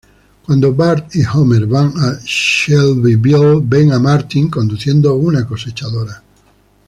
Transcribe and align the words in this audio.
Cuando 0.43 0.73
Bart 0.73 1.11
y 1.15 1.21
Homer 1.31 1.67
van 1.67 1.93
a 1.95 2.17
Shelbyville, 2.25 3.59
ven 3.63 3.93
a 3.93 3.99
Martin 3.99 4.49
conduciendo 4.49 5.13
una 5.13 5.45
cosechadora. 5.45 6.23